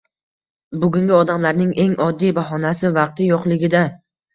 [0.85, 3.89] Bugungi odamlarning eng oddiy bahonasi vaqti yo'qligida.